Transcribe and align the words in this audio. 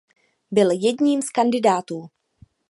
Byl 0.51 0.71
jedním 0.71 1.21
z 1.21 1.29
kandidátů. 1.29 2.07